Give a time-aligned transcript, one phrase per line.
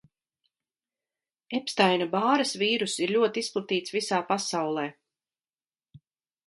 [1.59, 4.89] Epstaina–Bāras vīruss ir ļoti izplatīts visā pasaulē.